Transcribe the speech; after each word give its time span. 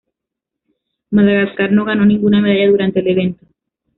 Madagascar 1.11 1.71
no 1.71 1.85
ganó 1.85 2.07
ninguna 2.07 2.41
medalla 2.41 2.71
durante 2.71 3.01
el 3.01 3.07
evento. 3.09 3.45